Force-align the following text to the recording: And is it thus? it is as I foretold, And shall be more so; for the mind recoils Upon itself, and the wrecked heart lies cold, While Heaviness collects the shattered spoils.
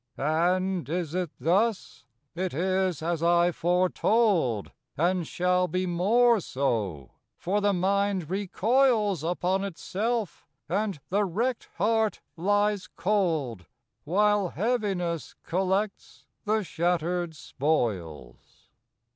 And 0.17 0.89
is 0.89 1.13
it 1.13 1.29
thus? 1.39 2.05
it 2.33 2.55
is 2.55 3.03
as 3.03 3.21
I 3.21 3.51
foretold, 3.51 4.71
And 4.97 5.27
shall 5.27 5.67
be 5.67 5.85
more 5.85 6.39
so; 6.39 7.11
for 7.37 7.61
the 7.61 7.71
mind 7.71 8.27
recoils 8.27 9.23
Upon 9.23 9.63
itself, 9.63 10.47
and 10.67 10.99
the 11.09 11.23
wrecked 11.23 11.69
heart 11.75 12.19
lies 12.35 12.87
cold, 12.95 13.67
While 14.03 14.49
Heaviness 14.49 15.35
collects 15.43 16.25
the 16.45 16.63
shattered 16.63 17.35
spoils. 17.35 18.69